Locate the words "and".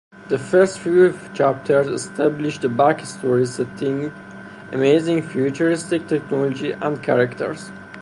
6.71-7.03